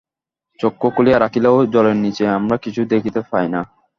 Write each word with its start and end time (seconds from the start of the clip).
চক্ষু 0.59 0.87
খুলিয়া 0.95 1.17
রাখিলেও 1.19 1.57
জলের 1.73 1.97
নীচে 2.03 2.25
আমরা 2.37 2.55
কিছুই 2.63 2.91
দেখিতে 2.93 3.19
পাই 3.31 3.47
না। 3.53 3.61